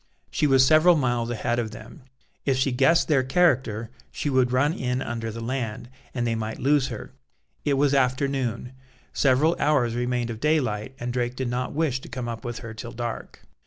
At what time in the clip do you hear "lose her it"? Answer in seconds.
6.57-7.75